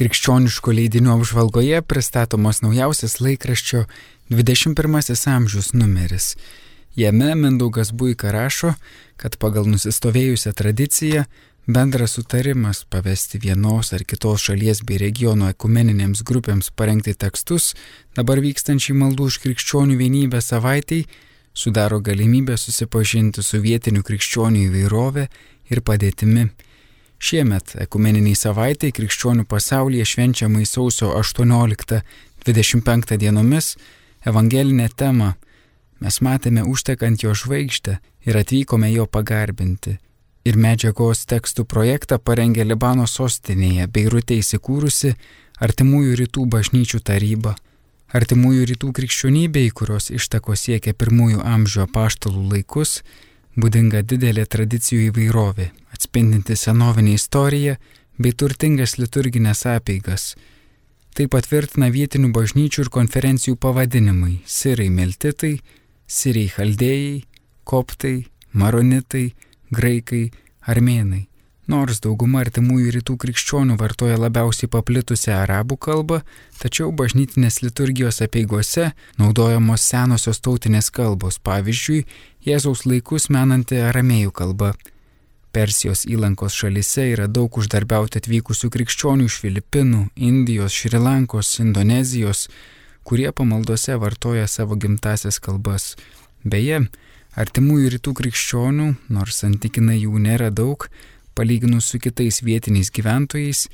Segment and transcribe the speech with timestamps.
[0.00, 3.82] Krikščioniško leidinio apžvalgoje pristatomos naujausias laikraščio
[4.32, 6.36] 21 amžius numeris.
[6.96, 8.70] Jame Mindaugas Buika rašo,
[9.20, 11.24] kad pagal nusistovėjusią tradiciją
[11.66, 17.74] bendras sutarimas pavesti vienos ar kitos šalies bei regiono ekumeninėms grupėms parengti tekstus
[18.16, 21.04] dabar vykstančiai maldų už krikščionių vienybę savaitėj
[21.52, 25.28] sudaro galimybę susipažinti su vietiniu krikščionių įvairovė
[25.68, 26.48] ir padėtimi.
[27.20, 33.76] Šiemet ekumeniniai savaitai krikščionių pasaulyje švenčiamai sausio 18-25 dienomis
[34.24, 35.34] evangelinę temą
[36.00, 39.98] mes matėme užtekant jo žvaigždę ir atvykome jo pagarbinti.
[40.48, 45.12] Ir medžiagos tekstų projektą parengė Libano sostinėje Beirute įsikūrusi
[45.60, 47.52] Artimųjų rytų bažnyčių taryba.
[48.16, 53.02] Artimųjų rytų krikščionybei, kurios ištako siekia pirmųjų amžių apaštalų laikus,
[53.60, 55.68] būdinga didelė tradicijų įvairovė,
[56.10, 57.76] atspindinti senovinę istoriją
[58.18, 60.34] bei turtingas liturginės apeigas.
[61.14, 65.60] Tai patvirtina vietinių bažnyčių ir konferencijų pavadinimai- Sirai Meltitai,
[66.06, 67.22] Siriai Chaldėjai,
[67.64, 69.34] Koptai, Maronitai,
[69.70, 70.32] Graikai,
[70.66, 71.28] Armėnai.
[71.68, 76.22] Nors dauguma artimųjų rytų krikščionių vartoja labiausiai paplitusią arabų kalbą,
[76.58, 82.06] tačiau bažnytinės liturgijos apieigose naudojamos senosios tautinės kalbos, pavyzdžiui,
[82.46, 84.74] Jėzaus laikus menanti aramėjų kalba.
[85.50, 92.44] Persijos įlankos šalise yra daug uždarbiauti atvykusių krikščionių iš Filipinų, Indijos, Šrilankos, Indonezijos,
[93.02, 95.96] kurie pamaldose vartoja savo gimtasias kalbas.
[96.46, 96.84] Beje,
[97.34, 100.86] artimųjų rytų krikščionių, nors santykinai jų nėra daug,
[101.34, 103.66] palyginus su kitais vietiniais gyventojais,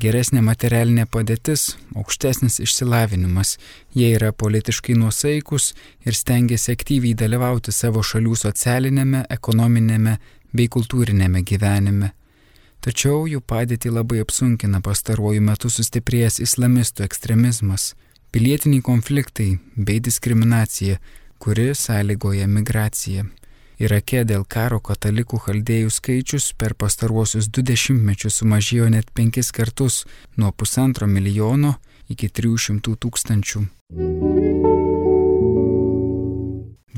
[0.00, 3.56] geresnė materialinė padėtis, aukštesnis išsilavinimas,
[3.92, 5.72] jie yra politiškai nuosaikus
[6.06, 10.18] ir stengiasi aktyviai dalyvauti savo šalių socialinėme, ekonominėme
[10.52, 12.12] bei kultūrinėme gyvenime.
[12.80, 17.94] Tačiau jų padėtį labai apsunkina pastaruoju metu sustiprėjęs islamistų ekstremizmas
[18.30, 20.98] pilietiniai konfliktai bei diskriminacija,
[21.38, 23.24] kuri sąlygoja migraciją.
[23.78, 30.02] Irake dėl karo katalikų chaldėjų skaičius per pastaruosius du dešimtmečius sumažėjo net penkis kartus
[30.36, 31.76] nuo pusantro milijono
[32.10, 33.66] iki 300 tūkstančių.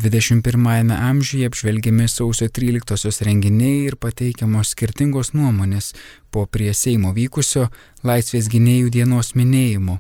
[0.01, 5.93] 21-ame amžiuje apžvelgiami sausio 13-osios renginiai ir pateikiamos skirtingos nuomonės
[6.33, 7.67] po prie Seimo vykusio
[8.07, 9.99] Laisvės gynėjų dienos minėjimo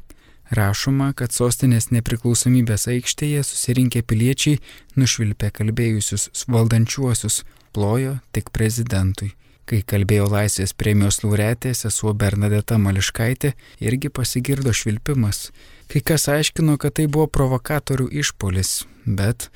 [0.51, 4.59] Rašoma, kad sostinės nepriklausomybės aikštėje susirinkę piliečiai
[4.99, 9.37] nušvilpė kalbėjusius valdančiuosius, plojo tik prezidentui.
[9.71, 15.53] Kai kalbėjo Laisvės premijos laureatė sesuo Bernadeta Mališkaitė, irgi pasigirdo švilpimas.
[15.87, 19.47] Kai kas aiškino, kad tai buvo provokatorių išpolis, bet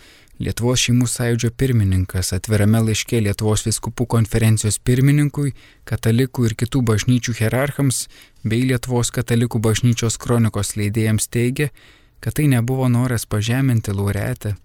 [0.42, 5.52] Lietuvos šeimų sąjūdžio pirmininkas atvirame laiške Lietuvos viskupų konferencijos pirmininkui,
[5.86, 8.08] katalikų ir kitų bažnyčių hierarchams
[8.42, 11.70] bei Lietuvos katalikų bažnyčios kronikos leidėjams teigia,
[12.18, 14.56] kad tai nebuvo noras pažeminti laureatę.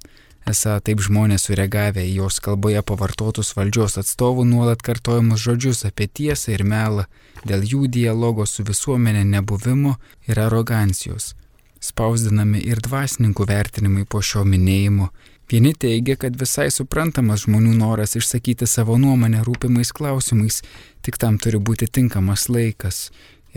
[0.49, 6.55] Esą taip žmonės sureagavę į jos kalboje pavartotus valdžios atstovų nuolat kartojamus žodžius apie tiesą
[6.55, 7.05] ir melą,
[7.45, 11.35] dėl jų dialogo su visuomenė nebuvimo ir arogancijos.
[11.79, 15.13] Spausdinami ir dvasininkų vertinimai po šio minėjimo
[15.51, 20.61] Vieni teigia, kad visai suprantamas žmonių noras išsakyti savo nuomonę rūpimais klausimais,
[21.01, 23.07] tik tam turi būti tinkamas laikas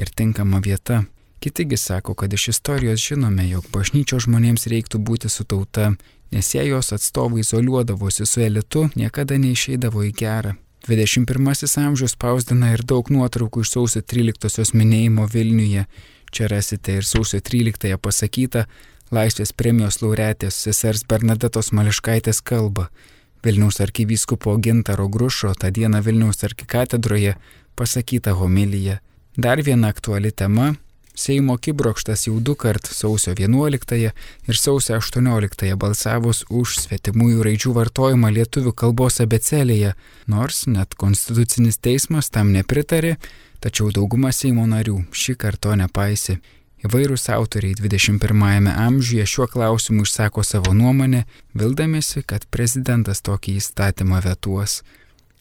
[0.01, 1.03] ir tinkama vieta.
[1.43, 5.91] Kitigi sako, kad iš istorijos žinome, jog bažnyčios žmonėms reiktų būti su tauta,
[6.33, 10.55] nes jei jos atstovai izoliuodavosi su elitu, niekada neišeidavo į gerą.
[10.89, 15.85] 21 amžius spausdina ir daug nuotraukų iš sausio 13 minėjimo Vilniuje.
[16.33, 18.65] Čia rasite ir sausio 13 pasakyta,
[19.13, 22.87] Laisvės premijos laureatės sesers Bernadetos Mališkaitės kalbą.
[23.45, 27.35] Vilniaus arkivyskupo Gintaro Grušo tą dieną Vilniaus arkikatedroje
[27.77, 29.03] pasakyta homilija.
[29.37, 30.71] Dar viena aktuali tema
[31.15, 33.99] Seimo kibrokštas jau du kart sausio 11
[34.49, 39.93] ir sausio 18 balsavus už svetimųjų raidžių vartojimą lietuvių kalbos abecelėje,
[40.27, 43.19] nors net konstitucinis teismas tam nepritarė,
[43.61, 46.41] tačiau dauguma Seimo narių šį kartą nepaisė.
[46.83, 51.23] Įvairūs autoriai 21-ame amžiuje šiuo klausimu išsako savo nuomonę,
[51.55, 54.81] vildamėsi, kad prezidentas tokį įstatymą vetuos.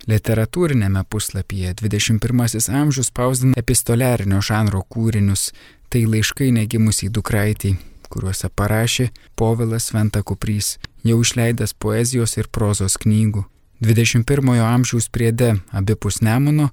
[0.09, 5.49] Literatūrinėme puslapyje 21 amžius spausdina epistoliarinio žanro kūrinius,
[5.89, 7.79] tai laiškai negimusiai dukraitiai,
[8.13, 13.47] kuriuose parašė Povilas Ventakuprys, jau išleidęs poezijos ir prozos knygų.
[13.81, 16.69] 21 amžiaus priede abipus Nemuno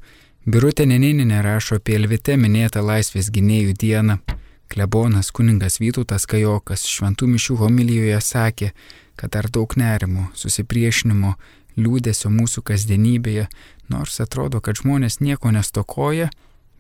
[0.48, 4.18] Birutė Neninė rašo apie Elvite minėtą laisvės gynėjų dieną.
[4.68, 8.72] Klebonas kuningas Vytautas Kajokas šventų mišių homilijoje sakė,
[9.16, 11.34] kad dar daug nerimo, susipriešinimo,
[11.78, 13.48] liūdėsio mūsų kasdienybėje,
[13.88, 16.28] nors atrodo, kad žmonės nieko nestokoja,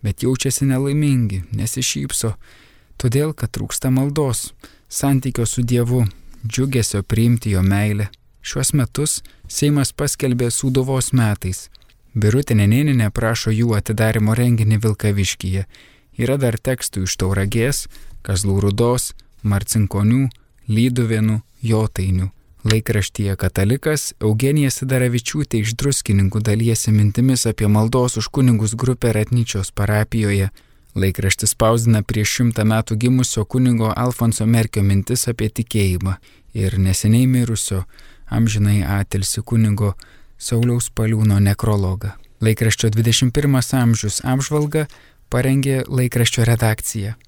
[0.02, 2.34] bet jaučiasi nelaimingi, nesišypso,
[3.00, 4.52] todėl kad trūksta maldos,
[4.88, 6.04] santykio su Dievu,
[6.46, 8.10] džiugesio priimti jo meilę.
[8.42, 11.68] Šiuos metus Seimas paskelbė Sūduvos metais.
[12.14, 15.64] Birutė Neninė prašo jų atidarimo renginį Vilkaviškyje.
[16.18, 17.86] Yra dar tekstų iš Tauragės,
[18.26, 19.12] Kazlų Rudos,
[19.46, 20.26] Marcinkonių,
[20.68, 22.32] Lyduvienų, Jotainių.
[22.68, 30.50] Laikraštyje Katalikas Eugenija Sidaravičiūtė iš druskininkų dalyjasi mintimis apie maldos už kunigus grupę Ratnyčios parapijoje.
[30.98, 36.16] Laikraštis spausdina prieš šimtą metų gimusio kunigo Alfonso Merkio mintis apie tikėjimą
[36.58, 37.84] ir neseniai mirusio
[38.26, 39.94] amžinai atilsi kunigo
[40.38, 42.16] Sauliaus Paliūno nekrologą.
[42.42, 44.88] Laikraščio 21 amžius apžvalga
[45.28, 47.18] parengė laikraščio redakcija.